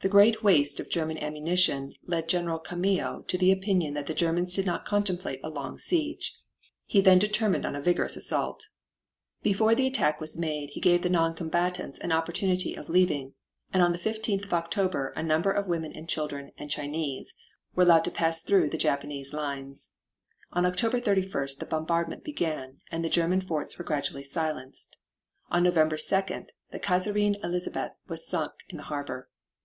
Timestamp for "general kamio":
2.28-3.26